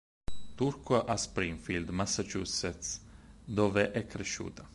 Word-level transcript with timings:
Turco 0.55 1.05
a 1.05 1.15
Springfield, 1.15 1.89
Massachusetts, 1.89 3.01
dove 3.45 3.91
è 3.91 4.07
cresciuta. 4.07 4.67